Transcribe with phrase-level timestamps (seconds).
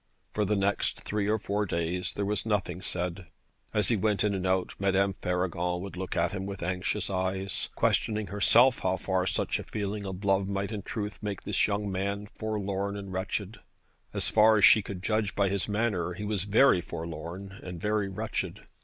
[0.33, 3.27] For the next three or four days there was nothing said.
[3.71, 7.69] As he went in and out Madame Faragon would look at him with anxious eyes,
[7.75, 11.91] questioning herself how far such a feeling of love might in truth make this young
[11.91, 13.59] man forlorn and wretched.
[14.11, 18.09] As far as she could judge by his manner he was very forlorn and very
[18.09, 18.61] wretched.